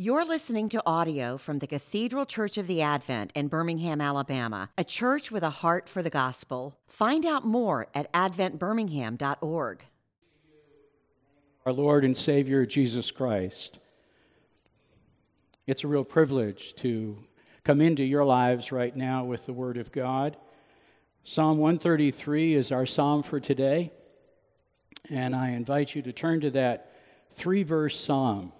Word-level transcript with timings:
You're 0.00 0.24
listening 0.24 0.68
to 0.68 0.82
audio 0.86 1.36
from 1.36 1.58
the 1.58 1.66
Cathedral 1.66 2.24
Church 2.24 2.56
of 2.56 2.68
the 2.68 2.80
Advent 2.82 3.32
in 3.34 3.48
Birmingham, 3.48 4.00
Alabama, 4.00 4.70
a 4.78 4.84
church 4.84 5.32
with 5.32 5.42
a 5.42 5.50
heart 5.50 5.88
for 5.88 6.04
the 6.04 6.08
gospel. 6.08 6.78
Find 6.86 7.26
out 7.26 7.44
more 7.44 7.88
at 7.96 8.12
adventbirmingham.org. 8.12 9.84
Our 11.66 11.72
Lord 11.72 12.04
and 12.04 12.16
Savior 12.16 12.64
Jesus 12.64 13.10
Christ. 13.10 13.80
It's 15.66 15.82
a 15.82 15.88
real 15.88 16.04
privilege 16.04 16.76
to 16.76 17.18
come 17.64 17.80
into 17.80 18.04
your 18.04 18.24
lives 18.24 18.70
right 18.70 18.94
now 18.94 19.24
with 19.24 19.46
the 19.46 19.52
Word 19.52 19.78
of 19.78 19.90
God. 19.90 20.36
Psalm 21.24 21.58
133 21.58 22.54
is 22.54 22.70
our 22.70 22.86
psalm 22.86 23.24
for 23.24 23.40
today, 23.40 23.90
and 25.10 25.34
I 25.34 25.50
invite 25.50 25.96
you 25.96 26.02
to 26.02 26.12
turn 26.12 26.40
to 26.42 26.52
that 26.52 26.92
three 27.32 27.64
verse 27.64 27.98
psalm. 27.98 28.52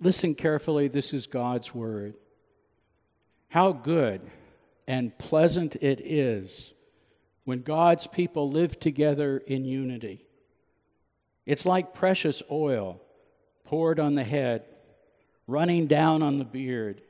Listen 0.00 0.34
carefully, 0.34 0.88
this 0.88 1.12
is 1.12 1.26
God's 1.26 1.74
word. 1.74 2.14
How 3.48 3.72
good 3.72 4.22
and 4.88 5.16
pleasant 5.18 5.76
it 5.76 6.00
is 6.00 6.72
when 7.44 7.62
God's 7.62 8.06
people 8.06 8.50
live 8.50 8.80
together 8.80 9.38
in 9.38 9.64
unity. 9.64 10.24
It's 11.44 11.66
like 11.66 11.94
precious 11.94 12.42
oil 12.50 13.00
poured 13.64 14.00
on 14.00 14.14
the 14.14 14.24
head, 14.24 14.64
running 15.46 15.86
down 15.86 16.22
on 16.22 16.38
the 16.38 16.44
beard, 16.44 17.02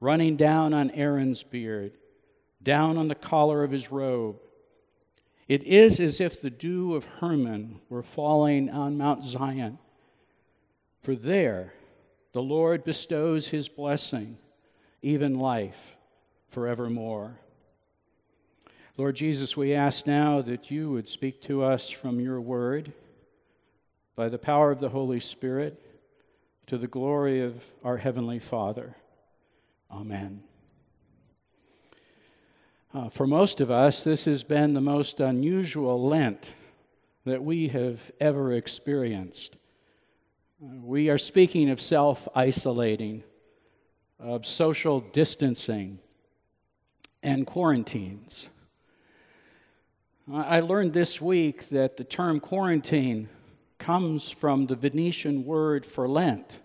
running 0.00 0.36
down 0.36 0.74
on 0.74 0.90
Aaron's 0.90 1.42
beard, 1.42 1.92
down 2.62 2.96
on 2.96 3.08
the 3.08 3.14
collar 3.14 3.62
of 3.62 3.70
his 3.70 3.92
robe. 3.92 4.36
It 5.46 5.62
is 5.62 6.00
as 6.00 6.20
if 6.20 6.40
the 6.40 6.50
dew 6.50 6.94
of 6.94 7.04
Hermon 7.04 7.80
were 7.88 8.02
falling 8.02 8.68
on 8.68 8.98
Mount 8.98 9.24
Zion. 9.24 9.78
For 11.02 11.14
there, 11.14 11.72
the 12.36 12.42
Lord 12.42 12.84
bestows 12.84 13.48
his 13.48 13.66
blessing, 13.66 14.36
even 15.00 15.38
life, 15.38 15.96
forevermore. 16.50 17.40
Lord 18.98 19.16
Jesus, 19.16 19.56
we 19.56 19.72
ask 19.72 20.06
now 20.06 20.42
that 20.42 20.70
you 20.70 20.90
would 20.90 21.08
speak 21.08 21.40
to 21.44 21.64
us 21.64 21.88
from 21.88 22.20
your 22.20 22.38
word 22.38 22.92
by 24.16 24.28
the 24.28 24.36
power 24.36 24.70
of 24.70 24.80
the 24.80 24.90
Holy 24.90 25.18
Spirit 25.18 25.82
to 26.66 26.76
the 26.76 26.86
glory 26.86 27.40
of 27.40 27.64
our 27.82 27.96
Heavenly 27.96 28.38
Father. 28.38 28.94
Amen. 29.90 30.42
Uh, 32.92 33.08
for 33.08 33.26
most 33.26 33.62
of 33.62 33.70
us, 33.70 34.04
this 34.04 34.26
has 34.26 34.44
been 34.44 34.74
the 34.74 34.82
most 34.82 35.20
unusual 35.20 36.06
Lent 36.06 36.52
that 37.24 37.42
we 37.42 37.68
have 37.68 38.10
ever 38.20 38.52
experienced. 38.52 39.56
We 40.58 41.10
are 41.10 41.18
speaking 41.18 41.68
of 41.68 41.82
self 41.82 42.26
isolating, 42.34 43.24
of 44.18 44.46
social 44.46 45.00
distancing, 45.00 45.98
and 47.22 47.46
quarantines. 47.46 48.48
I 50.32 50.60
learned 50.60 50.94
this 50.94 51.20
week 51.20 51.68
that 51.68 51.98
the 51.98 52.04
term 52.04 52.40
quarantine 52.40 53.28
comes 53.78 54.30
from 54.30 54.66
the 54.66 54.76
Venetian 54.76 55.44
word 55.44 55.84
for 55.84 56.08
Lent, 56.08 56.58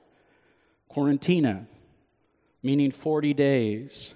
quarantina, 0.89 1.65
meaning 2.63 2.91
40 2.91 3.33
days. 3.33 4.13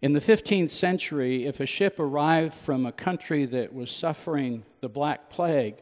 In 0.00 0.14
the 0.14 0.20
15th 0.20 0.70
century, 0.70 1.46
if 1.46 1.60
a 1.60 1.66
ship 1.66 2.00
arrived 2.00 2.54
from 2.54 2.86
a 2.86 2.92
country 2.92 3.44
that 3.44 3.74
was 3.74 3.90
suffering 3.90 4.64
the 4.80 4.88
Black 4.88 5.28
Plague, 5.28 5.76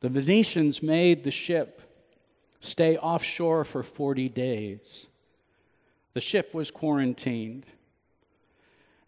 the 0.00 0.08
Venetians 0.08 0.82
made 0.82 1.22
the 1.22 1.30
ship 1.30 1.82
stay 2.60 2.96
offshore 2.96 3.64
for 3.64 3.82
40 3.82 4.28
days. 4.28 5.06
The 6.14 6.20
ship 6.20 6.54
was 6.54 6.70
quarantined. 6.70 7.66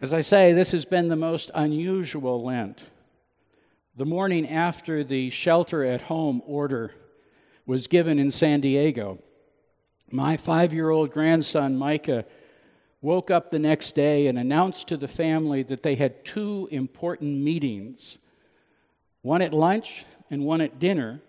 As 0.01 0.13
I 0.13 0.21
say, 0.21 0.53
this 0.53 0.73
has 0.73 0.85
been 0.85 1.09
the 1.09 1.17
most 1.17 1.51
unusual 1.55 2.43
Lent. 2.43 2.85
The 3.97 4.07
morning 4.07 4.49
after 4.49 5.05
the 5.05 5.31
shelter 5.31 5.85
at 5.85 6.03
home 6.03 6.43
order 6.47 6.93
was 7.67 7.87
given 7.87 8.19
in 8.19 8.31
San 8.31 8.61
Diego, 8.61 9.19
my 10.11 10.37
five 10.37 10.73
year 10.73 10.91
old 10.91 11.11
grandson, 11.11 11.77
Micah, 11.77 12.25
woke 13.01 13.31
up 13.31 13.51
the 13.51 13.59
next 13.59 13.95
day 13.95 14.27
and 14.27 14.39
announced 14.39 14.89
to 14.89 14.97
the 14.97 15.09
family 15.09 15.63
that 15.65 15.83
they 15.83 15.95
had 15.95 16.25
two 16.25 16.69
important 16.71 17.39
meetings 17.39 18.19
one 19.23 19.41
at 19.41 19.55
lunch 19.55 20.05
and 20.31 20.45
one 20.45 20.61
at 20.61 20.81
dinner 20.81 21.21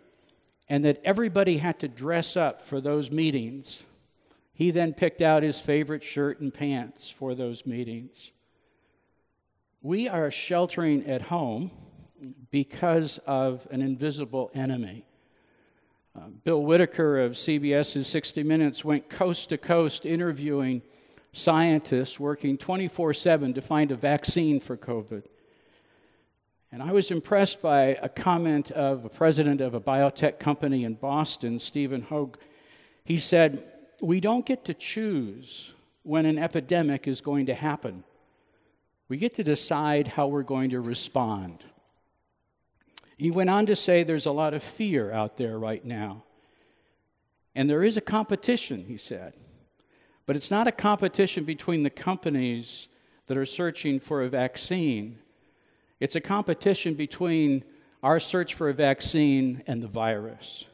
and 0.70 0.86
that 0.86 1.02
everybody 1.04 1.58
had 1.58 1.80
to 1.80 1.88
dress 1.88 2.38
up 2.38 2.62
for 2.62 2.80
those 2.82 3.12
meetings. 3.12 3.84
He 4.54 4.72
then 4.72 4.94
picked 4.94 5.22
out 5.22 5.44
his 5.44 5.60
favorite 5.60 6.04
shirt 6.04 6.40
and 6.40 6.54
pants 6.54 7.10
for 7.10 7.36
those 7.36 7.66
meetings. 7.66 8.32
We 9.82 10.08
are 10.08 10.32
sheltering 10.32 11.08
at 11.08 11.24
home 11.24 11.72
because 12.52 13.20
of 13.26 13.68
an 13.72 13.82
invisible 13.82 14.52
enemy. 14.54 15.06
Uh, 16.16 16.28
Bill 16.44 16.62
Whitaker 16.62 17.20
of 17.20 17.34
CBS's 17.34 18.08
60 18.08 18.44
Minutes 18.44 18.86
went 18.86 19.10
coast 19.10 19.50
to 19.50 19.58
coast 19.58 20.06
interviewing 20.06 20.84
scientists 21.34 22.20
working 22.20 22.58
24 22.58 23.16
7 23.16 23.54
to 23.56 23.62
find 23.62 23.92
a 23.92 23.96
vaccine 23.96 24.60
for 24.60 24.78
COVID. 24.78 25.24
And 26.74 26.82
I 26.82 26.92
was 26.92 27.12
impressed 27.12 27.62
by 27.62 28.00
a 28.02 28.10
comment 28.10 28.72
of 28.72 29.06
a 29.06 29.10
president 29.10 29.62
of 29.62 29.76
a 29.76 29.80
biotech 29.80 30.40
company 30.40 30.86
in 30.86 30.96
Boston, 30.96 31.60
Stephen 31.60 32.02
Hoge. 32.02 32.34
He 33.06 33.20
said, 33.20 33.64
We 34.02 34.20
don't 34.20 34.44
get 34.44 34.66
to 34.66 34.74
choose 34.74 35.72
when 36.02 36.26
an 36.26 36.40
epidemic 36.40 37.08
is 37.08 37.22
going 37.22 37.46
to 37.46 37.54
happen. 37.54 38.04
We 39.08 39.18
get 39.18 39.36
to 39.36 39.44
decide 39.44 40.08
how 40.08 40.26
we're 40.26 40.42
going 40.42 40.72
to 40.72 40.82
respond. 40.82 41.64
He 43.18 43.30
went 43.30 43.52
on 43.52 43.68
to 43.68 43.76
say 43.76 44.02
there's 44.02 44.26
a 44.26 44.32
lot 44.32 44.56
of 44.56 44.64
fear 44.64 45.12
out 45.12 45.38
there 45.38 45.60
right 45.60 45.86
now. 45.86 46.24
And 47.54 47.70
there 47.70 47.84
is 47.84 47.98
a 47.98 48.02
competition, 48.02 48.86
he 48.88 48.98
said. 48.98 49.36
But 50.26 50.36
it's 50.36 50.50
not 50.50 50.68
a 50.68 50.72
competition 50.72 51.44
between 51.44 51.84
the 51.84 51.92
companies 51.92 52.88
that 53.28 53.38
are 53.38 53.46
searching 53.46 54.00
for 54.00 54.24
a 54.24 54.30
vaccine. 54.30 55.20
It's 56.04 56.18
a 56.18 56.20
competition 56.20 56.96
between 56.96 57.64
our 58.04 58.20
search 58.20 58.56
for 58.56 58.68
a 58.68 58.74
vaccine 58.74 59.64
and 59.68 59.82
the 59.82 59.88
virus. 59.88 60.66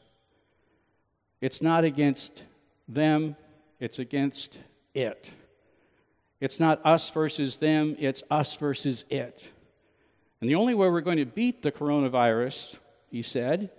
It's 1.39 1.61
not 1.61 1.83
against 1.83 2.45
them, 2.87 3.35
it's 3.79 3.99
against 3.99 4.57
it. 4.95 5.29
It's 6.41 6.59
not 6.59 6.83
us 6.83 7.11
versus 7.11 7.57
them, 7.57 7.95
it's 7.99 8.23
us 8.31 8.55
versus 8.55 9.05
it. 9.11 9.43
And 10.41 10.49
the 10.49 10.55
only 10.55 10.73
way 10.73 10.89
we're 10.89 11.01
going 11.01 11.17
to 11.17 11.25
beat 11.25 11.61
the 11.61 11.71
coronavirus, 11.71 12.79
he 13.11 13.21
said, 13.21 13.69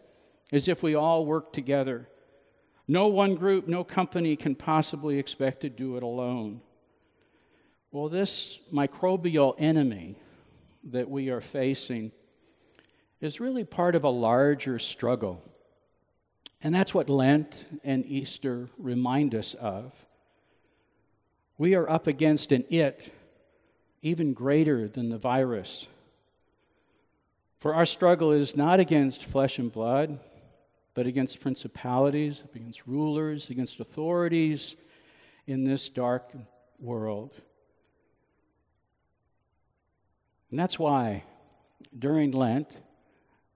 is 0.52 0.68
if 0.68 0.84
we 0.84 0.94
all 0.94 1.26
work 1.26 1.52
together. 1.52 2.08
No 2.86 3.08
one 3.08 3.34
group, 3.34 3.66
no 3.66 3.82
company 3.82 4.36
can 4.36 4.54
possibly 4.54 5.18
expect 5.18 5.62
to 5.62 5.68
do 5.68 5.96
it 5.96 6.04
alone. 6.04 6.60
Well, 7.90 8.08
this 8.08 8.60
microbial 8.72 9.56
enemy, 9.58 10.14
that 10.84 11.10
we 11.10 11.28
are 11.30 11.40
facing 11.40 12.12
is 13.20 13.40
really 13.40 13.64
part 13.64 13.94
of 13.94 14.04
a 14.04 14.10
larger 14.10 14.78
struggle. 14.78 15.42
And 16.62 16.74
that's 16.74 16.94
what 16.94 17.08
Lent 17.08 17.66
and 17.84 18.04
Easter 18.06 18.68
remind 18.78 19.34
us 19.34 19.54
of. 19.54 19.92
We 21.58 21.74
are 21.74 21.88
up 21.88 22.06
against 22.06 22.52
an 22.52 22.64
it 22.70 23.12
even 24.02 24.32
greater 24.32 24.88
than 24.88 25.10
the 25.10 25.18
virus. 25.18 25.86
For 27.58 27.74
our 27.74 27.84
struggle 27.84 28.32
is 28.32 28.56
not 28.56 28.80
against 28.80 29.24
flesh 29.24 29.58
and 29.58 29.70
blood, 29.70 30.18
but 30.94 31.06
against 31.06 31.40
principalities, 31.40 32.42
against 32.54 32.86
rulers, 32.86 33.50
against 33.50 33.80
authorities 33.80 34.76
in 35.46 35.64
this 35.64 35.90
dark 35.90 36.32
world. 36.78 37.34
And 40.50 40.58
that's 40.58 40.78
why 40.78 41.24
during 41.96 42.32
Lent, 42.32 42.76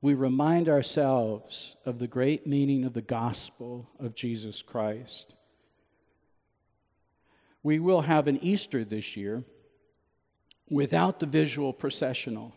we 0.00 0.14
remind 0.14 0.68
ourselves 0.68 1.76
of 1.86 1.98
the 1.98 2.06
great 2.06 2.46
meaning 2.46 2.84
of 2.84 2.92
the 2.92 3.02
gospel 3.02 3.88
of 3.98 4.14
Jesus 4.14 4.62
Christ. 4.62 5.34
We 7.62 7.78
will 7.78 8.02
have 8.02 8.28
an 8.28 8.38
Easter 8.42 8.84
this 8.84 9.16
year 9.16 9.44
without 10.68 11.20
the 11.20 11.26
visual 11.26 11.72
processional 11.72 12.54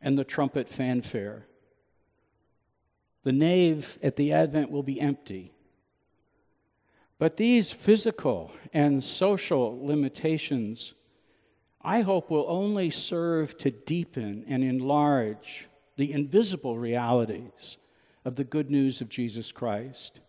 and 0.00 0.16
the 0.16 0.24
trumpet 0.24 0.68
fanfare. 0.68 1.46
The 3.24 3.32
nave 3.32 3.98
at 4.02 4.16
the 4.16 4.32
Advent 4.32 4.70
will 4.70 4.84
be 4.84 5.00
empty. 5.00 5.52
But 7.18 7.36
these 7.36 7.72
physical 7.72 8.52
and 8.72 9.02
social 9.02 9.84
limitations 9.84 10.94
I 11.82 12.00
hope 12.00 12.30
will 12.30 12.46
only 12.48 12.90
serve 12.90 13.56
to 13.58 13.70
deepen 13.70 14.44
and 14.48 14.64
enlarge 14.64 15.68
the 15.96 16.12
invisible 16.12 16.78
realities 16.78 17.78
of 18.24 18.36
the 18.36 18.44
good 18.44 18.70
news 18.70 19.00
of 19.00 19.08
Jesus 19.08 19.52
Christ. 19.52 20.20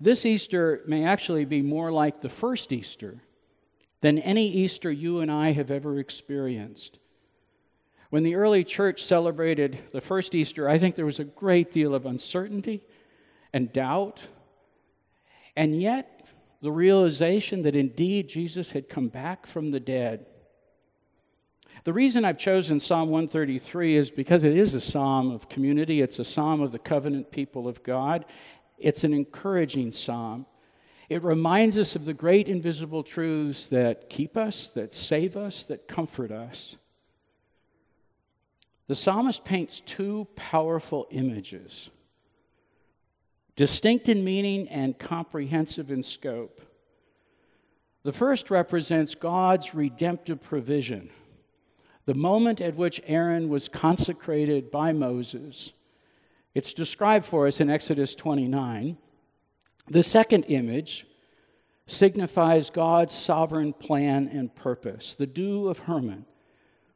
This 0.00 0.26
Easter 0.26 0.82
may 0.86 1.04
actually 1.04 1.44
be 1.44 1.62
more 1.62 1.92
like 1.92 2.20
the 2.20 2.28
first 2.28 2.72
Easter 2.72 3.22
than 4.00 4.18
any 4.18 4.48
Easter 4.48 4.90
you 4.90 5.20
and 5.20 5.30
I 5.30 5.52
have 5.52 5.70
ever 5.70 5.98
experienced. 5.98 6.98
When 8.10 8.24
the 8.24 8.34
early 8.34 8.64
church 8.64 9.04
celebrated 9.04 9.78
the 9.92 10.00
first 10.00 10.34
Easter, 10.34 10.68
I 10.68 10.78
think 10.78 10.96
there 10.96 11.06
was 11.06 11.20
a 11.20 11.24
great 11.24 11.72
deal 11.72 11.94
of 11.94 12.04
uncertainty 12.04 12.82
and 13.52 13.72
doubt, 13.72 14.26
and 15.56 15.80
yet 15.80 16.26
the 16.60 16.72
realization 16.72 17.62
that 17.62 17.76
indeed 17.76 18.28
Jesus 18.28 18.72
had 18.72 18.88
come 18.88 19.08
back 19.08 19.46
from 19.46 19.70
the 19.70 19.80
dead. 19.80 20.26
The 21.84 21.92
reason 21.92 22.24
I've 22.24 22.38
chosen 22.38 22.78
Psalm 22.78 23.08
133 23.10 23.96
is 23.96 24.10
because 24.10 24.44
it 24.44 24.56
is 24.56 24.74
a 24.74 24.80
psalm 24.80 25.30
of 25.30 25.48
community, 25.48 26.00
it's 26.00 26.18
a 26.18 26.24
psalm 26.24 26.60
of 26.60 26.72
the 26.72 26.78
covenant 26.78 27.30
people 27.30 27.66
of 27.66 27.82
God. 27.82 28.24
It's 28.78 29.04
an 29.04 29.12
encouraging 29.12 29.92
psalm. 29.92 30.46
It 31.08 31.22
reminds 31.22 31.76
us 31.76 31.94
of 31.94 32.04
the 32.04 32.14
great 32.14 32.48
invisible 32.48 33.02
truths 33.02 33.66
that 33.66 34.08
keep 34.08 34.36
us, 34.36 34.68
that 34.70 34.94
save 34.94 35.36
us, 35.36 35.64
that 35.64 35.86
comfort 35.86 36.30
us. 36.30 36.76
The 38.88 38.94
psalmist 38.94 39.44
paints 39.44 39.80
two 39.80 40.26
powerful 40.36 41.06
images, 41.10 41.90
distinct 43.56 44.08
in 44.08 44.24
meaning 44.24 44.68
and 44.68 44.98
comprehensive 44.98 45.90
in 45.90 46.02
scope. 46.02 46.60
The 48.02 48.12
first 48.12 48.50
represents 48.50 49.14
God's 49.14 49.74
redemptive 49.74 50.42
provision, 50.42 51.10
the 52.04 52.14
moment 52.14 52.60
at 52.60 52.76
which 52.76 53.00
Aaron 53.06 53.48
was 53.48 53.68
consecrated 53.68 54.70
by 54.70 54.92
Moses. 54.92 55.72
It's 56.54 56.74
described 56.74 57.24
for 57.24 57.46
us 57.46 57.60
in 57.60 57.70
Exodus 57.70 58.14
29. 58.14 58.98
The 59.88 60.02
second 60.02 60.44
image 60.44 61.06
signifies 61.86 62.70
God's 62.70 63.14
sovereign 63.14 63.72
plan 63.72 64.28
and 64.32 64.54
purpose, 64.54 65.14
the 65.14 65.26
dew 65.26 65.68
of 65.68 65.80
Hermon 65.80 66.24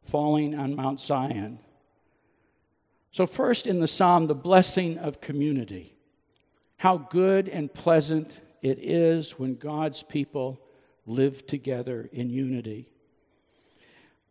falling 0.04 0.54
on 0.54 0.76
Mount 0.76 1.00
Zion. 1.00 1.58
So, 3.10 3.26
first 3.26 3.66
in 3.66 3.80
the 3.80 3.88
psalm, 3.88 4.26
the 4.26 4.34
blessing 4.34 4.98
of 4.98 5.20
community. 5.20 5.96
How 6.76 6.98
good 6.98 7.48
and 7.48 7.72
pleasant 7.72 8.40
it 8.62 8.78
is 8.78 9.38
when 9.38 9.56
God's 9.56 10.02
people 10.02 10.60
live 11.06 11.46
together 11.46 12.08
in 12.12 12.30
unity. 12.30 12.90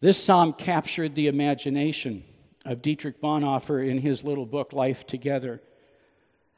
This 0.02 0.22
psalm 0.22 0.54
captured 0.54 1.16
the 1.16 1.28
imagination 1.28 2.24
of 2.66 2.82
Dietrich 2.82 3.22
Bonhoeffer 3.22 3.88
in 3.88 4.00
his 4.00 4.24
little 4.24 4.46
book, 4.46 4.74
Life 4.74 5.08
Together. 5.08 5.62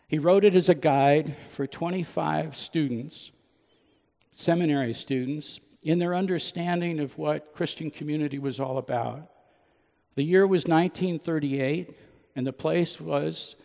He 0.08 0.18
wrote 0.18 0.44
it 0.44 0.56
as 0.56 0.70
a 0.70 0.76
guide 0.76 1.36
for 1.50 1.68
25 1.68 2.56
students, 2.56 3.32
seminary 4.32 4.94
students, 4.94 5.60
in 5.84 6.00
their 6.00 6.16
understanding 6.16 7.00
of 7.00 7.18
what 7.18 7.54
Christian 7.54 7.92
community 7.92 8.40
was 8.40 8.60
all 8.60 8.78
about. 8.78 9.30
The 10.16 10.24
year 10.24 10.48
was 10.48 10.66
1938 10.66 11.96
and 12.36 12.48
the 12.48 12.54
place 12.54 13.00
was 13.00 13.56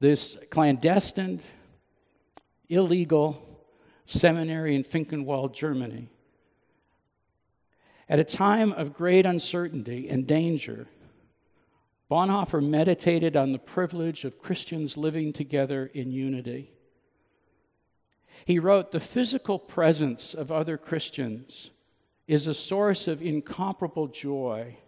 this 0.00 0.38
clandestine, 0.50 1.40
illegal 2.68 3.44
seminary 4.06 4.74
in 4.74 4.82
Finkenwald, 4.82 5.52
Germany. 5.52 6.08
At 8.08 8.18
a 8.18 8.24
time 8.24 8.72
of 8.72 8.94
great 8.94 9.26
uncertainty 9.26 10.08
and 10.08 10.26
danger, 10.26 10.88
Bonhoeffer 12.10 12.66
meditated 12.66 13.36
on 13.36 13.52
the 13.52 13.58
privilege 13.58 14.24
of 14.24 14.38
Christians 14.38 14.96
living 14.96 15.32
together 15.32 15.90
in 15.92 16.10
unity. 16.10 16.72
He 18.46 18.58
wrote, 18.58 18.92
The 18.92 19.00
physical 19.00 19.58
presence 19.58 20.32
of 20.32 20.50
other 20.50 20.78
Christians 20.78 21.70
is 22.26 22.46
a 22.46 22.54
source 22.54 23.08
of 23.08 23.20
incomparable 23.20 24.06
joy 24.06 24.78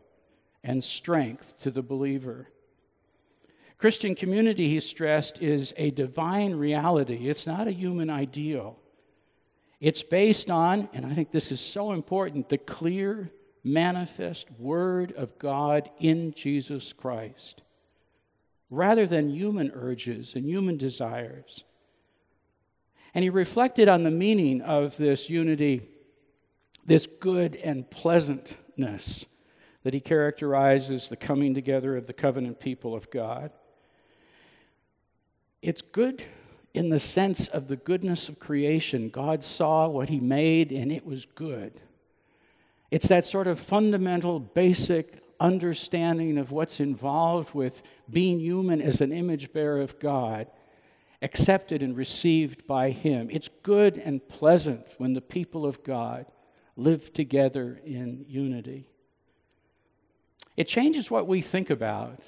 and 0.65 0.83
strength 0.83 1.59
to 1.59 1.71
the 1.71 1.83
believer. 1.83 2.49
Christian 3.77 4.15
community, 4.15 4.69
he 4.69 4.81
stressed, 4.81 5.43
is 5.43 5.75
a 5.77 5.91
divine 5.91 6.55
reality. 6.55 7.29
It's 7.29 7.47
not 7.47 7.69
a 7.69 7.73
human 7.73 8.09
ideal. 8.09 8.80
It's 9.81 10.03
based 10.03 10.51
on, 10.51 10.89
and 10.93 11.07
I 11.07 11.15
think 11.15 11.31
this 11.31 11.51
is 11.51 11.61
so 11.61 11.93
important, 11.93 12.49
the 12.49 12.59
clear, 12.59 13.31
manifest 13.65 14.51
Word 14.59 15.13
of 15.13 15.39
God 15.39 15.91
in 15.99 16.33
Jesus 16.33 16.93
Christ, 16.93 17.63
rather 18.69 19.07
than 19.07 19.31
human 19.31 19.71
urges 19.75 20.35
and 20.35 20.45
human 20.45 20.77
desires. 20.77 21.65
And 23.15 23.23
he 23.23 23.31
reflected 23.31 23.89
on 23.89 24.05
the 24.05 24.11
meaning 24.11 24.61
of 24.61 24.97
this 24.97 25.31
unity, 25.31 25.89
this 26.85 27.07
good 27.07 27.57
and 27.57 27.91
pleasantness 27.91 29.25
that 29.83 29.95
he 29.95 30.01
characterizes 30.01 31.09
the 31.09 31.17
coming 31.17 31.55
together 31.55 31.97
of 31.97 32.07
the 32.07 32.13
covenant 32.13 32.61
people 32.61 32.95
of 32.95 33.11
God. 33.11 33.51
It's 35.63 35.83
good 35.83 36.25
in 36.73 36.89
the 36.89 37.01
sense 37.01 37.49
of 37.49 37.69
the 37.69 37.77
goodness 37.77 38.29
of 38.29 38.39
creation. 38.39 39.09
God 39.09 39.43
saw 39.43 39.89
what 39.89 40.09
He 40.09 40.21
made 40.21 40.73
and 40.73 40.93
it 40.93 41.05
was 41.05 41.27
good. 41.27 41.81
It's 42.91 43.09
that 43.09 43.25
sort 43.25 43.47
of 43.47 43.59
fundamental, 43.59 44.41
basic 44.41 45.23
understanding 45.39 46.39
of 46.39 46.53
what's 46.53 46.81
involved 46.81 47.55
with 47.55 47.83
being 48.11 48.41
human 48.41 48.83
as 48.83 49.01
an 49.01 49.13
image 49.13 49.53
bearer 49.53 49.81
of 49.81 49.99
God, 49.99 50.49
accepted 51.23 51.83
and 51.83 51.97
received 51.97 52.67
by 52.67 52.91
Him. 52.91 53.29
It's 53.31 53.49
good 53.63 53.99
and 53.99 54.27
pleasant 54.29 54.87
when 54.99 55.15
the 55.15 55.21
people 55.21 55.67
of 55.67 55.83
God 55.83 56.27
live 56.77 57.13
together 57.13 57.81
in 57.85 58.25
unity. 58.29 58.87
It 60.57 60.67
changes 60.67 61.11
what 61.11 61.27
we 61.27 61.41
think 61.41 61.71
about 61.71 62.21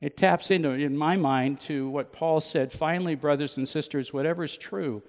it 0.00 0.16
taps 0.16 0.50
into, 0.50 0.70
in 0.70 0.96
my 0.96 1.16
mind, 1.16 1.60
to 1.62 1.88
what 1.88 2.12
Paul 2.12 2.40
said 2.40 2.70
finally, 2.70 3.14
brothers 3.14 3.56
and 3.56 3.66
sisters, 3.66 4.12
whatever 4.12 4.44
is 4.44 4.56
true, 4.56 5.02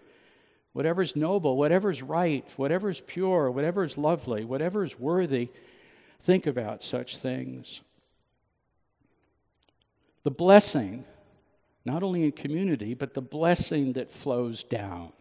whatever 0.71 1.01
is 1.01 1.15
noble, 1.15 1.57
whatever 1.57 1.89
is 1.89 2.01
right, 2.01 2.47
whatever 2.55 2.89
is 2.89 3.01
pure, 3.01 3.51
whatever 3.51 3.83
is 3.83 3.97
lovely, 3.97 4.45
whatever 4.45 4.83
is 4.83 4.97
worthy, 4.97 5.49
think 6.21 6.47
about 6.47 6.83
such 6.83 7.17
things. 7.17 7.81
The 10.23 10.31
blessing, 10.31 11.03
not 11.83 12.01
only 12.01 12.23
in 12.23 12.31
community, 12.31 12.93
but 12.93 13.13
the 13.13 13.21
blessing 13.21 13.93
that 13.93 14.09
flows 14.09 14.63
down. 14.63 15.11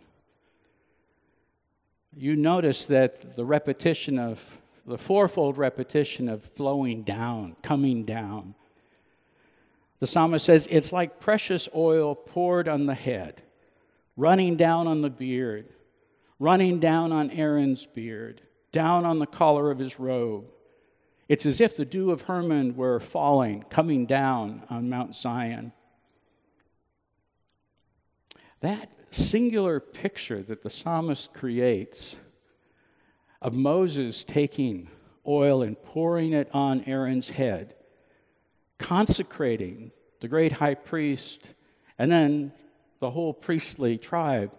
You 2.17 2.37
notice 2.37 2.87
that 2.87 3.37
the 3.37 3.45
repetition 3.45 4.19
of, 4.19 4.41
the 4.87 4.97
fourfold 4.97 5.59
repetition 5.59 6.29
of 6.29 6.45
flowing 6.55 7.02
down, 7.02 7.57
coming 7.62 8.05
down 8.05 8.55
the 9.99 10.07
psalmist 10.07 10.45
says, 10.45 10.69
It's 10.71 10.93
like 10.93 11.21
precious 11.21 11.69
oil 11.75 12.15
poured 12.15 12.69
on 12.69 12.87
the 12.87 12.95
head, 12.95 13.43
running 14.17 14.57
down 14.57 14.87
on 14.87 15.03
the 15.03 15.11
beard, 15.11 15.73
running 16.38 16.81
down 16.81 17.12
on 17.12 17.31
Aaron's 17.31 17.87
beard, 17.87 18.43
down 18.73 19.05
on 19.05 19.19
the 19.19 19.26
collar 19.26 19.71
of 19.71 19.79
his 19.79 19.99
robe. 19.99 20.47
It's 21.29 21.47
as 21.47 21.61
if 21.61 21.76
the 21.76 21.85
dew 21.85 22.11
of 22.11 22.23
Hermon 22.23 22.76
were 22.76 23.00
falling, 23.00 23.65
coming 23.71 24.07
down 24.07 24.62
on 24.71 24.88
Mount 24.88 25.17
Zion. 25.17 25.73
That 28.61 28.91
singular 29.11 29.81
picture 29.81 30.43
that 30.43 30.62
the 30.62 30.71
psalmist 30.71 31.33
creates 31.33 32.17
of 33.41 33.55
Moses 33.55 34.25
taking 34.25 34.88
oil 35.26 35.62
and 35.62 35.81
pouring 35.83 36.33
it 36.33 36.49
on 36.53 36.85
Aaron's 36.85 37.29
head 37.29 37.75
consecrating 38.78 39.90
the 40.21 40.28
great 40.28 40.52
high 40.52 40.75
priest 40.75 41.54
and 41.99 42.11
then 42.11 42.52
the 43.00 43.11
whole 43.11 43.33
priestly 43.33 43.99
tribe, 43.99 44.52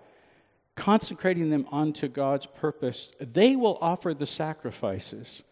consecrating 0.76 1.50
them 1.50 1.68
unto 1.72 2.08
God's 2.08 2.46
purpose, 2.46 3.12
they 3.20 3.56
will 3.56 3.78
offer 3.82 4.14
the 4.14 4.26
sacrifices. 4.26 5.44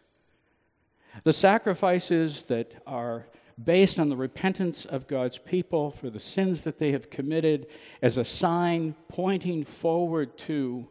The 1.24 1.34
sacrifices 1.34 2.44
that 2.44 2.74
are 2.86 3.28
based 3.64 4.00
on 4.00 4.10
the 4.10 4.18
repentance 4.18 4.86
of 4.86 5.08
God's 5.08 5.38
people 5.38 5.92
for 5.92 6.10
the 6.10 6.20
sins 6.20 6.64
that 6.64 6.78
they 6.78 6.92
have 6.92 7.10
committed 7.10 7.68
as 8.02 8.18
a 8.18 8.26
sign 8.26 8.96
pointing 9.08 9.64
forward 9.64 10.38
to 10.40 10.88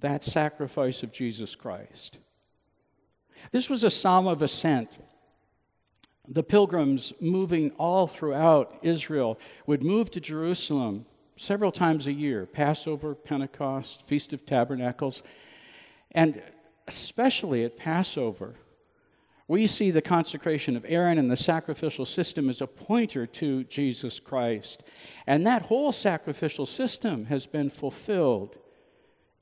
that 0.00 0.22
sacrifice 0.22 1.02
of 1.02 1.12
Jesus 1.12 1.54
Christ. 1.54 2.18
This 3.50 3.68
was 3.68 3.82
a 3.82 3.90
psalm 3.90 4.26
of 4.26 4.42
ascent 4.42 4.90
the 6.28 6.42
pilgrims 6.42 7.12
moving 7.20 7.70
all 7.72 8.06
throughout 8.06 8.78
Israel 8.82 9.38
would 9.66 9.82
move 9.82 10.10
to 10.12 10.20
Jerusalem 10.20 11.04
several 11.36 11.72
times 11.72 12.06
a 12.06 12.12
year 12.12 12.46
Passover, 12.46 13.14
Pentecost, 13.14 14.06
Feast 14.06 14.32
of 14.32 14.46
Tabernacles, 14.46 15.22
and 16.12 16.40
especially 16.86 17.64
at 17.64 17.76
Passover. 17.76 18.54
We 19.48 19.66
see 19.66 19.90
the 19.90 20.00
consecration 20.00 20.76
of 20.76 20.86
Aaron 20.88 21.18
and 21.18 21.30
the 21.30 21.36
sacrificial 21.36 22.06
system 22.06 22.48
as 22.48 22.60
a 22.60 22.66
pointer 22.66 23.26
to 23.26 23.64
Jesus 23.64 24.20
Christ. 24.20 24.82
And 25.26 25.46
that 25.46 25.62
whole 25.62 25.92
sacrificial 25.92 26.64
system 26.64 27.26
has 27.26 27.46
been 27.46 27.68
fulfilled 27.68 28.56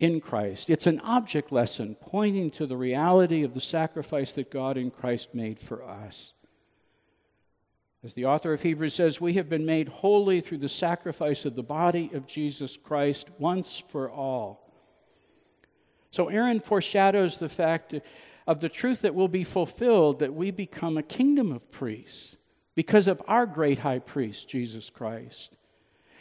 in 0.00 0.20
Christ. 0.20 0.70
It's 0.70 0.87
an 0.87 1.00
object 1.00 1.52
lesson 1.52 1.96
pointing 2.00 2.50
to 2.52 2.66
the 2.66 2.76
reality 2.76 3.44
of 3.44 3.52
the 3.52 3.60
sacrifice 3.60 4.32
that 4.32 4.50
God 4.50 4.78
in 4.78 4.90
Christ 4.90 5.34
made 5.34 5.60
for 5.60 5.84
us. 5.84 6.32
As 8.02 8.14
the 8.14 8.26
author 8.26 8.52
of 8.52 8.62
Hebrews 8.62 8.95
says, 8.95 9.21
we 9.21 9.35
have 9.35 9.49
been 9.49 9.66
made 9.66 9.88
holy 9.88 10.40
through 10.40 10.59
the 10.59 10.69
sacrifice 10.69 11.45
of 11.45 11.54
the 11.54 11.62
body 11.62 12.11
of 12.14 12.26
Jesus 12.26 12.76
Christ 12.76 13.28
once 13.38 13.83
for 13.88 14.11
all. 14.11 14.73
So 16.11 16.28
Aaron 16.28 16.61
foreshadows 16.61 17.37
the 17.37 17.49
fact 17.49 17.95
of 18.47 18.61
the 18.61 18.71
truth 18.71 19.02
that 19.02 19.14
will 19.14 19.28
be 19.28 19.45
fulfilled 19.45 20.21
that 20.21 20.35
we 20.35 20.50
become 20.50 20.97
a 20.97 21.02
kingdom 21.02 21.52
of 21.52 21.71
priests 21.71 22.37
because 22.75 23.07
of 23.07 23.23
our 23.28 23.45
great 23.45 23.78
high 23.78 23.99
priest, 23.99 24.49
Jesus 24.49 24.88
Christ. 24.88 25.57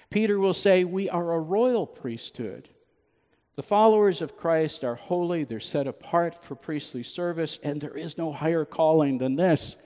Peter 0.09 0.37
will 0.37 0.53
say, 0.53 0.83
We 0.83 1.09
are 1.09 1.33
a 1.33 1.39
royal 1.39 1.87
priesthood. 1.87 2.69
The 3.55 3.63
followers 3.63 4.21
of 4.21 4.37
Christ 4.37 4.83
are 4.83 4.95
holy, 4.95 5.43
they're 5.43 5.59
set 5.59 5.87
apart 5.87 6.43
for 6.43 6.55
priestly 6.55 7.03
service, 7.03 7.59
and 7.63 7.79
there 7.79 7.97
is 7.97 8.17
no 8.17 8.31
higher 8.31 8.65
calling 8.65 9.17
than 9.17 9.35
this 9.35 9.77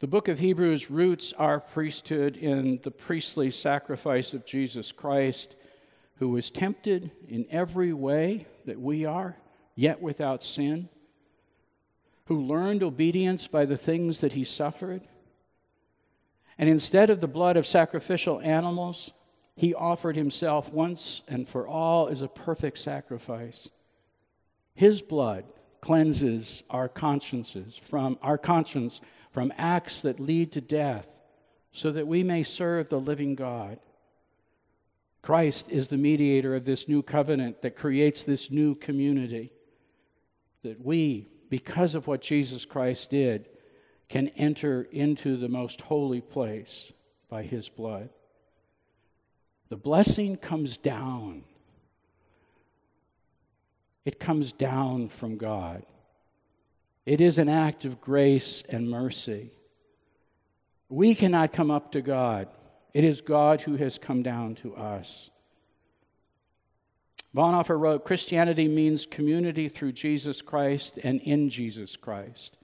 The 0.00 0.06
book 0.06 0.28
of 0.28 0.38
Hebrews 0.38 0.90
roots 0.90 1.34
our 1.34 1.60
priesthood 1.60 2.38
in 2.38 2.80
the 2.82 2.90
priestly 2.90 3.50
sacrifice 3.50 4.32
of 4.32 4.46
Jesus 4.46 4.92
Christ, 4.92 5.56
who 6.16 6.30
was 6.30 6.50
tempted 6.50 7.10
in 7.28 7.44
every 7.50 7.92
way 7.92 8.46
that 8.64 8.80
we 8.80 9.04
are, 9.04 9.36
yet 9.74 10.00
without 10.00 10.42
sin, 10.42 10.88
who 12.24 12.40
learned 12.40 12.82
obedience 12.82 13.46
by 13.46 13.66
the 13.66 13.76
things 13.76 14.20
that 14.20 14.32
he 14.32 14.42
suffered. 14.42 15.02
And 16.56 16.70
instead 16.70 17.10
of 17.10 17.20
the 17.20 17.28
blood 17.28 17.58
of 17.58 17.66
sacrificial 17.66 18.40
animals, 18.40 19.10
he 19.54 19.74
offered 19.74 20.16
himself 20.16 20.72
once 20.72 21.20
and 21.28 21.46
for 21.46 21.68
all 21.68 22.08
as 22.08 22.22
a 22.22 22.28
perfect 22.28 22.78
sacrifice. 22.78 23.68
His 24.72 25.02
blood 25.02 25.44
cleanses 25.82 26.62
our 26.70 26.88
consciences 26.88 27.76
from 27.76 28.18
our 28.22 28.38
conscience 28.38 29.02
from 29.30 29.52
acts 29.56 30.02
that 30.02 30.20
lead 30.20 30.52
to 30.52 30.60
death, 30.60 31.18
so 31.72 31.92
that 31.92 32.06
we 32.06 32.22
may 32.22 32.42
serve 32.42 32.88
the 32.88 33.00
living 33.00 33.34
God. 33.34 33.78
Christ 35.22 35.70
is 35.70 35.88
the 35.88 35.96
mediator 35.96 36.54
of 36.56 36.64
this 36.64 36.88
new 36.88 37.02
covenant 37.02 37.62
that 37.62 37.76
creates 37.76 38.24
this 38.24 38.50
new 38.50 38.74
community. 38.74 39.52
That 40.62 40.84
we, 40.84 41.28
because 41.48 41.94
of 41.94 42.06
what 42.06 42.22
Jesus 42.22 42.64
Christ 42.64 43.10
did, 43.10 43.48
can 44.08 44.28
enter 44.28 44.88
into 44.90 45.36
the 45.36 45.48
most 45.48 45.80
holy 45.80 46.20
place 46.20 46.92
by 47.28 47.42
his 47.44 47.68
blood. 47.68 48.10
The 49.68 49.76
blessing 49.76 50.36
comes 50.36 50.76
down. 50.76 51.44
It 54.04 54.18
comes 54.18 54.50
down 54.50 55.10
from 55.10 55.36
God. 55.36 55.84
It 57.06 57.20
is 57.20 57.38
an 57.38 57.48
act 57.48 57.84
of 57.84 58.00
grace 58.00 58.62
and 58.68 58.90
mercy. 58.90 59.50
We 60.88 61.14
cannot 61.14 61.52
come 61.52 61.70
up 61.70 61.92
to 61.92 62.02
God, 62.02 62.48
it 62.92 63.04
is 63.04 63.20
God 63.20 63.60
who 63.60 63.76
has 63.76 63.98
come 63.98 64.22
down 64.22 64.56
to 64.56 64.74
us. 64.74 65.30
Bonhoeffer 67.34 67.78
wrote 67.78 68.04
Christianity 68.04 68.66
means 68.66 69.06
community 69.06 69.68
through 69.68 69.92
Jesus 69.92 70.42
Christ 70.42 70.98
and 71.04 71.20
in 71.20 71.48
Jesus 71.48 71.96
Christ. 71.96 72.56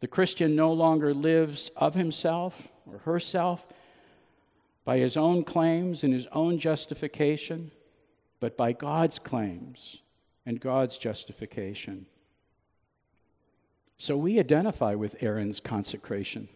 The 0.00 0.08
Christian 0.08 0.56
no 0.56 0.72
longer 0.72 1.14
lives 1.14 1.70
of 1.76 1.94
himself 1.94 2.68
or 2.84 2.98
herself 2.98 3.66
by 4.84 4.98
his 4.98 5.16
own 5.16 5.44
claims 5.44 6.04
and 6.04 6.12
his 6.12 6.26
own 6.32 6.58
justification, 6.58 7.70
but 8.40 8.56
by 8.56 8.72
God's 8.72 9.18
claims 9.18 9.98
and 10.44 10.60
God's 10.60 10.98
justification. 10.98 12.06
So 13.98 14.16
we 14.16 14.38
identify 14.38 14.94
with 14.94 15.16
Aaron's 15.20 15.60
consecration. 15.60 16.48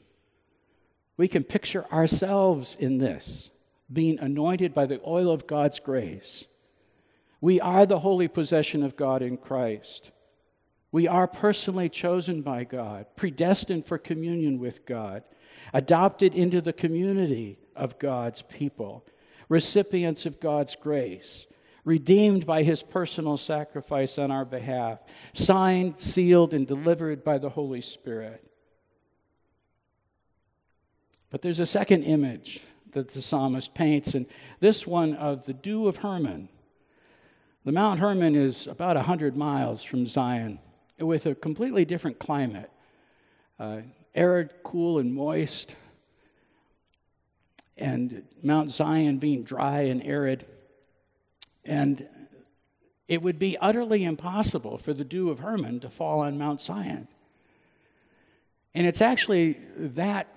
We 1.16 1.28
can 1.28 1.44
picture 1.44 1.86
ourselves 1.92 2.76
in 2.78 2.98
this, 2.98 3.50
being 3.92 4.18
anointed 4.18 4.74
by 4.74 4.86
the 4.86 5.00
oil 5.06 5.30
of 5.30 5.46
God's 5.46 5.78
grace. 5.78 6.46
We 7.40 7.60
are 7.60 7.86
the 7.86 8.00
holy 8.00 8.28
possession 8.28 8.82
of 8.82 8.96
God 8.96 9.22
in 9.22 9.36
Christ. 9.36 10.10
We 10.92 11.08
are 11.08 11.26
personally 11.26 11.88
chosen 11.88 12.42
by 12.42 12.64
God, 12.64 13.06
predestined 13.16 13.86
for 13.86 13.96
communion 13.96 14.58
with 14.58 14.84
God, 14.84 15.22
adopted 15.72 16.34
into 16.34 16.60
the 16.60 16.72
community 16.72 17.58
of 17.76 17.98
God's 17.98 18.42
people, 18.42 19.04
recipients 19.48 20.26
of 20.26 20.40
God's 20.40 20.76
grace, 20.76 21.46
redeemed 21.84 22.46
by 22.46 22.62
his 22.62 22.82
personal 22.82 23.36
sacrifice 23.36 24.18
on 24.18 24.30
our 24.30 24.44
behalf, 24.44 24.98
signed, 25.32 25.96
sealed, 25.98 26.52
and 26.54 26.66
delivered 26.66 27.24
by 27.24 27.38
the 27.38 27.48
Holy 27.48 27.80
Spirit. 27.80 28.44
But 31.30 31.42
there's 31.42 31.60
a 31.60 31.66
second 31.66 32.02
image 32.02 32.60
that 32.92 33.10
the 33.10 33.22
psalmist 33.22 33.74
paints, 33.74 34.14
and 34.14 34.26
this 34.58 34.86
one 34.86 35.14
of 35.14 35.46
the 35.46 35.52
dew 35.52 35.86
of 35.86 35.98
Hermon. 35.98 36.48
The 37.64 37.72
Mount 37.72 38.00
Hermon 38.00 38.34
is 38.34 38.66
about 38.66 38.96
100 38.96 39.36
miles 39.36 39.82
from 39.82 40.06
Zion 40.06 40.58
with 40.98 41.26
a 41.26 41.34
completely 41.34 41.84
different 41.84 42.18
climate 42.18 42.70
uh, 43.58 43.82
arid, 44.14 44.54
cool, 44.64 44.98
and 44.98 45.12
moist, 45.12 45.76
and 47.76 48.22
Mount 48.42 48.70
Zion 48.70 49.18
being 49.18 49.42
dry 49.42 49.82
and 49.82 50.02
arid. 50.02 50.46
And 51.64 52.08
it 53.08 53.22
would 53.22 53.38
be 53.38 53.58
utterly 53.58 54.04
impossible 54.04 54.78
for 54.78 54.94
the 54.94 55.04
dew 55.04 55.30
of 55.30 55.40
Hermon 55.40 55.80
to 55.80 55.90
fall 55.90 56.20
on 56.20 56.38
Mount 56.38 56.60
Zion. 56.60 57.08
And 58.74 58.86
it's 58.86 59.00
actually 59.00 59.58
that 59.76 60.28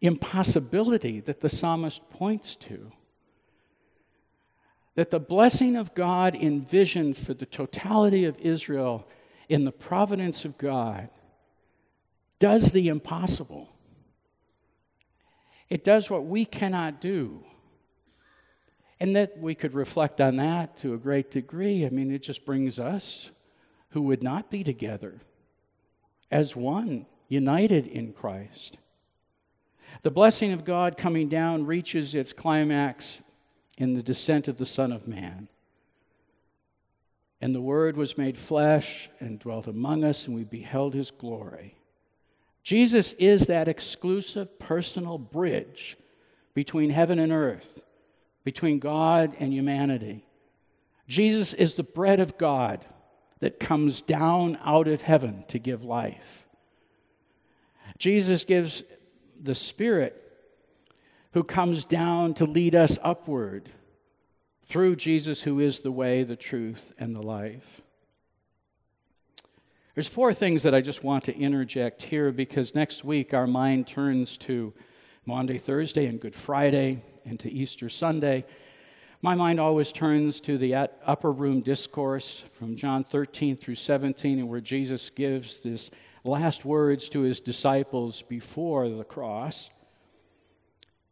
impossibility 0.00 1.20
that 1.20 1.40
the 1.40 1.48
psalmist 1.48 2.08
points 2.10 2.54
to. 2.56 2.92
That 4.94 5.10
the 5.10 5.20
blessing 5.20 5.76
of 5.76 5.94
God 5.94 6.34
envisioned 6.34 7.16
for 7.16 7.34
the 7.34 7.46
totality 7.46 8.24
of 8.24 8.38
Israel 8.38 9.06
in 9.48 9.64
the 9.64 9.72
providence 9.72 10.44
of 10.44 10.58
God 10.58 11.08
does 12.38 12.72
the 12.72 12.88
impossible. 12.88 13.70
It 15.68 15.84
does 15.84 16.10
what 16.10 16.26
we 16.26 16.44
cannot 16.44 17.00
do. 17.00 17.44
And 18.98 19.14
that 19.16 19.38
we 19.38 19.54
could 19.54 19.74
reflect 19.74 20.20
on 20.20 20.36
that 20.36 20.78
to 20.78 20.94
a 20.94 20.98
great 20.98 21.30
degree. 21.30 21.84
I 21.84 21.90
mean, 21.90 22.10
it 22.10 22.22
just 22.22 22.46
brings 22.46 22.78
us 22.78 23.30
who 23.90 24.02
would 24.02 24.22
not 24.22 24.50
be 24.50 24.64
together 24.64 25.20
as 26.30 26.56
one, 26.56 27.06
united 27.28 27.86
in 27.86 28.12
Christ. 28.12 28.78
The 30.02 30.10
blessing 30.10 30.52
of 30.52 30.64
God 30.64 30.96
coming 30.96 31.28
down 31.28 31.66
reaches 31.66 32.14
its 32.14 32.32
climax 32.32 33.20
in 33.78 33.94
the 33.94 34.02
descent 34.02 34.48
of 34.48 34.56
the 34.56 34.66
Son 34.66 34.92
of 34.92 35.06
Man. 35.06 35.48
And 37.40 37.54
the 37.54 37.60
Word 37.60 37.96
was 37.96 38.18
made 38.18 38.38
flesh 38.38 39.10
and 39.20 39.38
dwelt 39.38 39.66
among 39.66 40.04
us, 40.04 40.26
and 40.26 40.34
we 40.34 40.44
beheld 40.44 40.94
his 40.94 41.10
glory. 41.10 41.76
Jesus 42.62 43.12
is 43.14 43.42
that 43.42 43.68
exclusive 43.68 44.58
personal 44.58 45.18
bridge 45.18 45.96
between 46.54 46.90
heaven 46.90 47.18
and 47.18 47.30
earth 47.30 47.82
between 48.46 48.78
God 48.78 49.34
and 49.40 49.52
humanity. 49.52 50.24
Jesus 51.08 51.52
is 51.52 51.74
the 51.74 51.82
bread 51.82 52.20
of 52.20 52.38
God 52.38 52.86
that 53.40 53.58
comes 53.58 54.00
down 54.00 54.56
out 54.64 54.86
of 54.86 55.02
heaven 55.02 55.44
to 55.48 55.58
give 55.58 55.82
life. 55.82 56.46
Jesus 57.98 58.44
gives 58.44 58.84
the 59.42 59.56
Spirit 59.56 60.22
who 61.32 61.42
comes 61.42 61.84
down 61.84 62.34
to 62.34 62.44
lead 62.44 62.76
us 62.76 63.00
upward 63.02 63.68
through 64.62 64.94
Jesus, 64.94 65.42
who 65.42 65.58
is 65.58 65.80
the 65.80 65.90
way, 65.90 66.22
the 66.22 66.36
truth, 66.36 66.92
and 67.00 67.16
the 67.16 67.22
life. 67.22 67.80
There's 69.96 70.06
four 70.06 70.32
things 70.32 70.62
that 70.62 70.74
I 70.74 70.82
just 70.82 71.02
want 71.02 71.24
to 71.24 71.36
interject 71.36 72.00
here 72.00 72.30
because 72.30 72.76
next 72.76 73.02
week 73.02 73.34
our 73.34 73.48
mind 73.48 73.88
turns 73.88 74.38
to 74.38 74.72
Maundy, 75.28 75.58
Thursday, 75.58 76.06
and 76.06 76.20
Good 76.20 76.36
Friday 76.36 77.02
into 77.24 77.48
Easter 77.48 77.88
Sunday, 77.88 78.44
my 79.22 79.34
mind 79.34 79.58
always 79.58 79.90
turns 79.90 80.38
to 80.42 80.56
the 80.56 80.76
upper 80.76 81.32
room 81.32 81.62
discourse 81.62 82.44
from 82.52 82.76
John 82.76 83.02
13 83.02 83.56
through 83.56 83.74
17, 83.74 84.46
where 84.46 84.60
Jesus 84.60 85.10
gives 85.10 85.58
this 85.58 85.90
last 86.22 86.64
words 86.64 87.08
to 87.08 87.22
his 87.22 87.40
disciples 87.40 88.22
before 88.22 88.88
the 88.88 89.02
cross. 89.02 89.68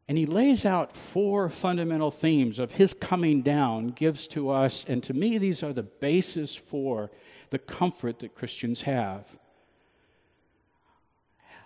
And 0.06 0.16
he 0.16 0.26
lays 0.26 0.64
out 0.64 0.96
four 0.96 1.48
fundamental 1.48 2.12
themes 2.12 2.60
of 2.60 2.70
his 2.70 2.94
coming 2.94 3.42
down, 3.42 3.88
gives 3.88 4.28
to 4.28 4.50
us, 4.50 4.84
and 4.86 5.02
to 5.02 5.12
me, 5.12 5.38
these 5.38 5.64
are 5.64 5.72
the 5.72 5.82
basis 5.82 6.54
for 6.54 7.10
the 7.50 7.58
comfort 7.58 8.20
that 8.20 8.36
Christians 8.36 8.82
have. 8.82 9.26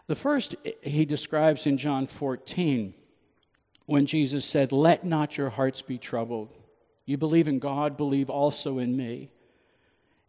The 0.08 0.16
first 0.16 0.56
he 0.82 1.04
describes 1.04 1.66
in 1.66 1.76
John 1.76 2.06
14 2.06 2.94
when 3.84 4.06
Jesus 4.06 4.44
said, 4.44 4.72
Let 4.72 5.04
not 5.04 5.36
your 5.36 5.50
hearts 5.50 5.82
be 5.82 5.98
troubled. 5.98 6.48
You 7.04 7.18
believe 7.18 7.46
in 7.46 7.58
God, 7.58 7.96
believe 7.96 8.30
also 8.30 8.78
in 8.78 8.96
me. 8.96 9.30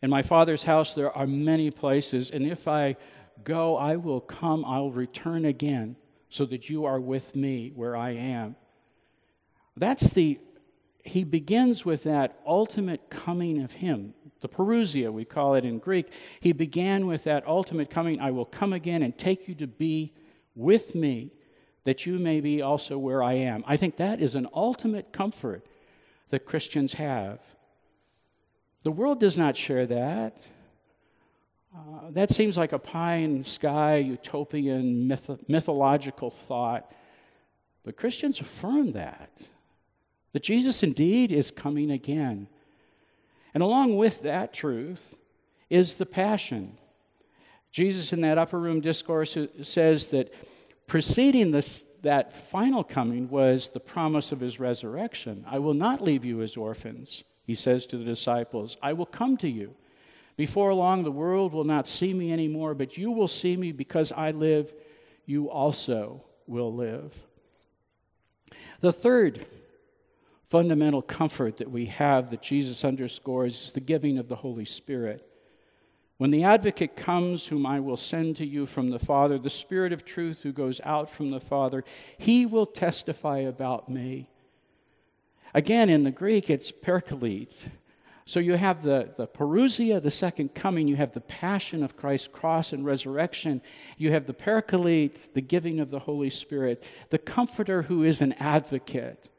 In 0.01 0.09
my 0.09 0.21
Father's 0.21 0.63
house 0.63 0.93
there 0.93 1.11
are 1.17 1.25
many 1.25 1.71
places, 1.71 2.31
and 2.31 2.45
if 2.45 2.67
I 2.67 2.97
go, 3.43 3.77
I 3.77 3.95
will 3.95 4.21
come, 4.21 4.65
I 4.65 4.79
will 4.79 4.91
return 4.91 5.45
again, 5.45 5.95
so 6.29 6.45
that 6.45 6.69
you 6.69 6.85
are 6.85 6.99
with 6.99 7.35
me 7.35 7.71
where 7.73 7.95
I 7.95 8.11
am. 8.11 8.55
That's 9.77 10.09
the, 10.09 10.39
he 11.09 11.23
begins 11.23 11.85
with 11.85 12.03
that 12.03 12.39
ultimate 12.45 13.09
coming 13.09 13.61
of 13.61 13.71
him. 13.71 14.13
The 14.41 14.47
parousia, 14.47 15.11
we 15.11 15.25
call 15.25 15.55
it 15.55 15.65
in 15.65 15.79
Greek. 15.79 16.11
He 16.39 16.53
began 16.53 17.07
with 17.07 17.23
that 17.23 17.45
ultimate 17.47 17.89
coming 17.89 18.21
I 18.21 18.31
will 18.31 18.45
come 18.45 18.73
again 18.73 19.03
and 19.03 19.17
take 19.17 19.47
you 19.47 19.55
to 19.55 19.67
be 19.67 20.13
with 20.55 20.95
me, 20.95 21.31
that 21.83 22.05
you 22.05 22.19
may 22.19 22.41
be 22.41 22.61
also 22.61 22.97
where 22.97 23.23
I 23.23 23.33
am. 23.33 23.63
I 23.67 23.75
think 23.75 23.97
that 23.97 24.21
is 24.21 24.35
an 24.35 24.47
ultimate 24.53 25.11
comfort 25.11 25.65
that 26.29 26.45
Christians 26.45 26.93
have. 26.93 27.39
The 28.83 28.91
world 28.91 29.19
does 29.19 29.37
not 29.37 29.57
share 29.57 29.87
that. 29.87 30.37
Uh, 31.75 32.11
that 32.11 32.29
seems 32.29 32.57
like 32.57 32.71
a 32.71 32.79
pie 32.79 33.17
in 33.17 33.39
the 33.39 33.43
sky, 33.43 33.97
utopian, 33.97 35.07
myth- 35.07 35.43
mythological 35.47 36.31
thought. 36.31 36.91
But 37.83 37.97
Christians 37.97 38.39
affirm 38.39 38.93
that, 38.93 39.31
that 40.33 40.43
Jesus 40.43 40.83
indeed 40.83 41.31
is 41.31 41.51
coming 41.51 41.91
again. 41.91 42.47
And 43.53 43.63
along 43.63 43.97
with 43.97 44.21
that 44.21 44.53
truth 44.53 45.15
is 45.69 45.95
the 45.95 46.05
passion. 46.05 46.77
Jesus, 47.71 48.13
in 48.13 48.21
that 48.21 48.37
upper 48.37 48.59
room 48.59 48.81
discourse, 48.81 49.37
uh, 49.37 49.47
says 49.63 50.07
that 50.07 50.33
preceding 50.87 51.51
this, 51.51 51.85
that 52.01 52.33
final 52.49 52.83
coming 52.83 53.29
was 53.29 53.69
the 53.69 53.79
promise 53.79 54.31
of 54.31 54.39
his 54.39 54.59
resurrection. 54.59 55.45
I 55.47 55.59
will 55.59 55.73
not 55.73 56.03
leave 56.03 56.25
you 56.25 56.41
as 56.41 56.57
orphans, 56.57 57.23
he 57.45 57.55
says 57.55 57.85
to 57.87 57.97
the 57.97 58.05
disciples. 58.05 58.77
I 58.81 58.93
will 58.93 59.05
come 59.05 59.37
to 59.37 59.49
you. 59.49 59.75
Before 60.35 60.73
long, 60.73 61.03
the 61.03 61.11
world 61.11 61.53
will 61.53 61.65
not 61.65 61.87
see 61.87 62.13
me 62.13 62.31
anymore, 62.31 62.73
but 62.73 62.97
you 62.97 63.11
will 63.11 63.27
see 63.27 63.57
me 63.57 63.71
because 63.71 64.11
I 64.11 64.31
live, 64.31 64.73
you 65.25 65.49
also 65.49 66.23
will 66.47 66.73
live. 66.73 67.13
The 68.79 68.93
third 68.93 69.45
fundamental 70.49 71.01
comfort 71.01 71.57
that 71.57 71.69
we 71.69 71.85
have 71.85 72.31
that 72.31 72.41
Jesus 72.41 72.83
underscores 72.83 73.65
is 73.65 73.71
the 73.71 73.79
giving 73.79 74.17
of 74.17 74.27
the 74.27 74.35
Holy 74.35 74.65
Spirit. 74.65 75.25
When 76.17 76.31
the 76.31 76.43
advocate 76.43 76.97
comes, 76.97 77.47
whom 77.47 77.65
I 77.65 77.79
will 77.79 77.95
send 77.95 78.35
to 78.37 78.45
you 78.45 78.65
from 78.65 78.89
the 78.89 78.99
Father, 78.99 79.37
the 79.37 79.49
Spirit 79.49 79.93
of 79.93 80.03
truth 80.03 80.41
who 80.43 80.51
goes 80.51 80.81
out 80.83 81.09
from 81.09 81.31
the 81.31 81.39
Father, 81.39 81.85
he 82.17 82.45
will 82.45 82.65
testify 82.65 83.37
about 83.37 83.87
me. 83.87 84.27
Again, 85.53 85.89
in 85.89 86.03
the 86.03 86.11
Greek, 86.11 86.49
it's 86.49 86.71
paraclete. 86.71 87.69
So 88.25 88.39
you 88.39 88.55
have 88.55 88.83
the, 88.83 89.09
the 89.17 89.27
parousia, 89.27 90.01
the 90.01 90.11
second 90.11 90.53
coming, 90.53 90.87
you 90.87 90.95
have 90.95 91.13
the 91.13 91.21
passion 91.21 91.83
of 91.83 91.95
Christ's 91.95 92.27
cross 92.27 92.73
and 92.73 92.85
resurrection, 92.85 93.61
you 93.97 94.11
have 94.11 94.25
the 94.25 94.33
paraclete, 94.33 95.33
the 95.33 95.41
giving 95.41 95.79
of 95.79 95.89
the 95.89 95.99
Holy 95.99 96.29
Spirit, 96.29 96.83
the 97.09 97.17
comforter 97.17 97.81
who 97.81 98.03
is 98.03 98.21
an 98.21 98.33
advocate, 98.33 99.29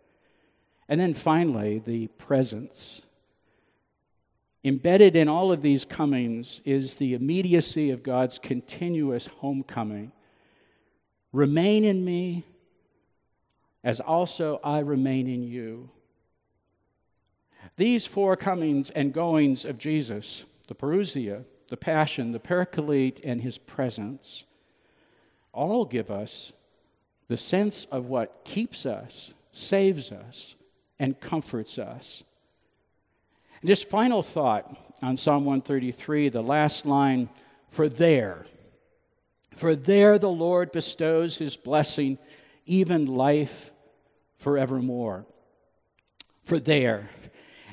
and 0.90 1.00
then 1.00 1.14
finally, 1.14 1.78
the 1.78 2.08
presence. 2.08 3.02
Embedded 4.64 5.14
in 5.14 5.28
all 5.28 5.52
of 5.52 5.62
these 5.62 5.84
comings 5.84 6.60
is 6.64 6.96
the 6.96 7.14
immediacy 7.14 7.90
of 7.90 8.02
God's 8.02 8.40
continuous 8.40 9.26
homecoming. 9.26 10.10
Remain 11.32 11.84
in 11.84 12.04
me 12.04 12.44
as 13.84 14.00
also 14.00 14.60
I 14.64 14.80
remain 14.80 15.28
in 15.28 15.44
you. 15.44 15.90
These 17.76 18.04
four 18.04 18.34
comings 18.36 18.90
and 18.90 19.14
goings 19.14 19.64
of 19.64 19.78
Jesus, 19.78 20.44
the 20.66 20.74
parousia, 20.74 21.44
the 21.68 21.76
passion, 21.76 22.32
the 22.32 22.40
paraclete, 22.40 23.20
and 23.22 23.40
his 23.40 23.58
presence, 23.58 24.44
all 25.52 25.84
give 25.84 26.10
us 26.10 26.52
the 27.28 27.36
sense 27.36 27.86
of 27.92 28.06
what 28.06 28.40
keeps 28.44 28.84
us, 28.84 29.34
saves 29.52 30.10
us, 30.10 30.56
and 31.00 31.18
comforts 31.18 31.78
us. 31.78 32.22
Just 33.64 33.90
final 33.90 34.22
thought 34.22 34.76
on 35.02 35.16
Psalm 35.16 35.44
133, 35.44 36.28
the 36.28 36.42
last 36.42 36.86
line 36.86 37.28
for 37.70 37.88
there. 37.88 38.46
For 39.56 39.74
there 39.74 40.18
the 40.18 40.30
Lord 40.30 40.70
bestows 40.72 41.36
his 41.36 41.56
blessing, 41.56 42.18
even 42.66 43.06
life 43.06 43.72
forevermore. 44.38 45.26
For 46.44 46.58
there. 46.58 47.10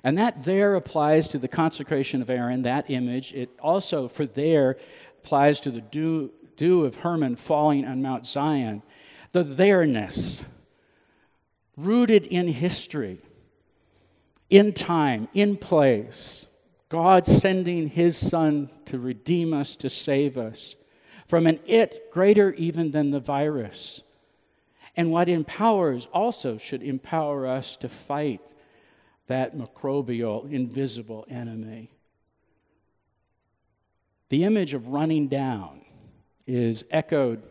And 0.04 0.18
that 0.18 0.44
there 0.44 0.76
applies 0.76 1.28
to 1.30 1.40
the 1.40 1.48
consecration 1.48 2.22
of 2.22 2.30
Aaron, 2.30 2.63
that 2.63 2.90
image. 2.90 3.34
It 3.34 3.50
also, 3.62 4.08
for 4.08 4.26
there, 4.26 4.78
applies 5.24 5.60
to 5.62 5.72
the 5.72 5.82
dew, 5.82 6.32
dew 6.56 6.86
of 6.86 6.96
Hermon 6.96 7.36
falling 7.36 7.86
on 7.86 8.02
Mount 8.02 8.26
Zion. 8.26 8.84
The 9.32 9.44
there-ness, 9.44 10.44
rooted 11.78 12.26
in 12.26 12.48
history 12.48 13.22
in 14.50 14.74
time, 14.74 15.28
in 15.34 15.58
place, 15.58 16.46
God 16.90 17.26
sending 17.26 17.90
his 17.90 18.18
Son 18.18 18.70
to 18.86 18.98
redeem 18.98 19.54
us, 19.54 19.76
to 19.78 19.90
save 19.90 20.38
us 20.38 20.76
from 21.28 21.46
an 21.46 21.60
it 21.66 22.10
greater 22.12 22.54
even 22.54 22.92
than 22.92 23.12
the 23.12 23.20
virus. 23.20 24.02
And 24.96 25.12
what 25.12 25.30
empowers 25.30 26.08
also 26.13 26.58
should 26.58 26.82
empower 26.82 27.46
us 27.46 27.76
to 27.78 27.90
fight 27.90 28.42
that 29.28 29.56
microbial, 29.56 30.50
invisible 30.52 31.26
enemy. 31.30 31.92
The 34.30 34.46
image 34.46 34.74
of 34.74 34.88
running 34.88 35.28
down 35.28 35.82
is 36.48 36.86
echoed 36.90 37.44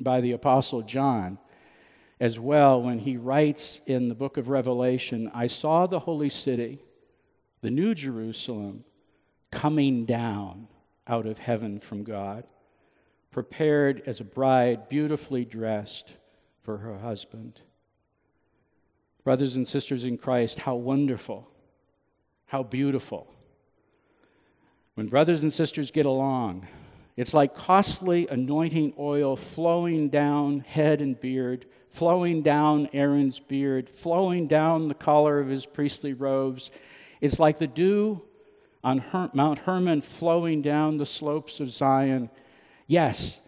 by 0.00 0.20
the 0.20 0.32
Apostle 0.32 0.82
John 0.82 1.38
as 2.20 2.38
well 2.38 2.82
when 2.82 2.98
he 2.98 3.16
writes 3.16 3.80
in 3.86 4.08
the 4.08 4.14
book 4.14 4.36
of 4.36 4.48
Revelation 4.48 5.30
I 5.34 5.46
saw 5.46 5.86
the 5.86 6.00
holy 6.00 6.28
city, 6.28 6.82
the 7.60 7.70
new 7.70 7.94
Jerusalem, 7.94 8.84
coming 9.50 10.04
down 10.04 10.68
out 11.06 11.26
of 11.26 11.38
heaven 11.38 11.80
from 11.80 12.04
God, 12.04 12.44
prepared 13.30 14.02
as 14.06 14.20
a 14.20 14.24
bride, 14.24 14.88
beautifully 14.88 15.44
dressed 15.44 16.12
for 16.62 16.78
her 16.78 16.98
husband. 16.98 17.60
Brothers 19.24 19.56
and 19.56 19.66
sisters 19.66 20.04
in 20.04 20.18
Christ, 20.18 20.58
how 20.58 20.74
wonderful, 20.74 21.48
how 22.46 22.62
beautiful. 22.62 23.32
When 24.94 25.06
brothers 25.06 25.42
and 25.42 25.52
sisters 25.52 25.90
get 25.90 26.06
along, 26.06 26.66
it's 27.18 27.34
like 27.34 27.54
costly 27.54 28.26
anointing 28.28 28.94
oil 28.98 29.36
flowing 29.36 30.08
down 30.08 30.60
head 30.60 31.02
and 31.02 31.20
beard 31.20 31.66
flowing 31.90 32.42
down 32.42 32.88
Aaron's 32.92 33.40
beard, 33.40 33.88
flowing 33.88 34.46
down 34.46 34.88
the 34.88 34.94
collar 34.94 35.38
of 35.40 35.48
his 35.48 35.66
priestly 35.66 36.12
robes. 36.12 36.70
It's 37.20 37.38
like 37.38 37.58
the 37.58 37.66
dew 37.66 38.22
on 38.84 38.98
Her- 38.98 39.30
Mount 39.32 39.60
Hermon 39.60 40.00
flowing 40.00 40.62
down 40.62 40.98
the 40.98 41.06
slopes 41.06 41.60
of 41.60 41.70
Zion. 41.70 42.30
Yes, 42.86 43.40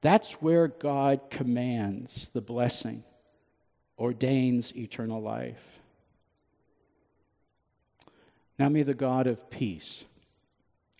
that's 0.00 0.34
where 0.42 0.68
God 0.68 1.30
commands 1.30 2.28
the 2.32 2.40
blessing, 2.40 3.02
ordains 3.98 4.76
eternal 4.76 5.22
life. 5.22 5.80
Now 8.58 8.68
may 8.68 8.82
the 8.82 8.94
God 8.94 9.26
of 9.26 9.50
peace, 9.50 10.04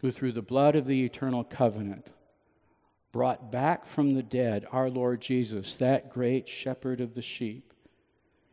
who 0.00 0.10
through 0.10 0.32
the 0.32 0.42
blood 0.42 0.76
of 0.76 0.86
the 0.86 1.04
eternal 1.04 1.44
covenant 1.44 2.10
brought 3.12 3.50
back 3.50 3.86
from 3.86 4.12
the 4.12 4.22
dead 4.22 4.66
our 4.72 4.90
Lord 4.90 5.22
Jesus, 5.22 5.74
that 5.76 6.10
great 6.10 6.46
shepherd 6.48 7.00
of 7.00 7.14
the 7.14 7.22
sheep, 7.22 7.72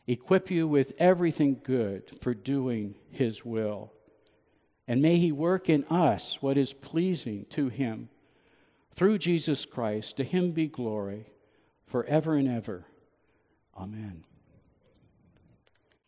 equip 0.08 0.49
you 0.49 0.67
with 0.67 0.93
everything 0.99 1.60
good 1.63 2.10
for 2.21 2.34
doing 2.34 2.95
his 3.12 3.43
will. 3.43 3.91
And 4.88 5.01
may 5.01 5.17
he 5.17 5.32
work 5.32 5.69
in 5.69 5.84
us 5.86 6.41
what 6.41 6.58
is 6.58 6.73
pleasing 6.73 7.45
to 7.51 7.67
him. 7.69 8.10
Through 8.95 9.17
Jesus 9.17 9.65
Christ, 9.65 10.17
to 10.17 10.23
him 10.23 10.51
be 10.51 10.67
glory 10.67 11.25
forever 11.88 12.36
and 12.36 12.47
ever. 12.47 12.86
Amen. 13.77 14.23